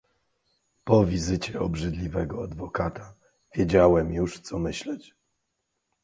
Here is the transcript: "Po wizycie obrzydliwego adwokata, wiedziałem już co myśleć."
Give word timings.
"Po 0.83 1.05
wizycie 1.05 1.59
obrzydliwego 1.61 2.43
adwokata, 2.43 3.15
wiedziałem 3.55 4.13
już 4.13 4.39
co 4.39 4.59
myśleć." 4.59 5.15